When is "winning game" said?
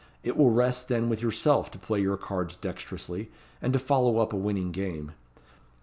4.35-5.11